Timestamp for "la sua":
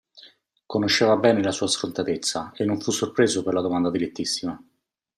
1.43-1.67